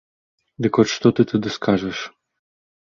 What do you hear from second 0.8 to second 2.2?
от што ты тады скажаш?